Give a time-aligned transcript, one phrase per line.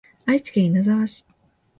[0.25, 1.27] 愛知県稲沢市